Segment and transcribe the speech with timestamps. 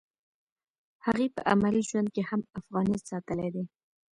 [1.05, 3.63] هغې په عملي ژوند کې هم افغانیت ساتلی دی